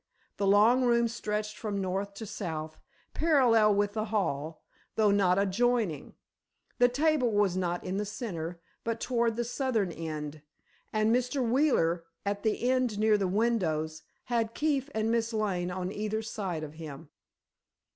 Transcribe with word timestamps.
The 0.37 0.47
long 0.47 0.83
room 0.83 1.07
stretched 1.07 1.59
from 1.59 1.79
north 1.79 2.15
to 2.15 2.25
south, 2.25 2.79
parallel 3.13 3.75
with 3.75 3.93
the 3.93 4.05
hall, 4.05 4.63
though 4.95 5.11
not 5.11 5.37
adjoining. 5.37 6.15
The 6.79 6.89
table 6.89 7.31
was 7.31 7.55
not 7.55 7.83
in 7.83 7.97
the 7.97 8.05
centre, 8.07 8.59
but 8.83 8.99
toward 8.99 9.35
the 9.35 9.43
southern 9.43 9.91
end, 9.91 10.41
and 10.91 11.15
Mr. 11.15 11.47
Wheeler, 11.47 12.03
at 12.25 12.41
the 12.41 12.67
end 12.67 12.97
near 12.97 13.15
the 13.15 13.27
windows, 13.27 14.01
had 14.23 14.55
Keefe 14.55 14.89
and 14.95 15.11
Miss 15.11 15.33
Lane 15.33 15.69
on 15.69 15.91
either 15.91 16.23
side 16.23 16.63
of 16.63 16.73
him. 16.73 17.09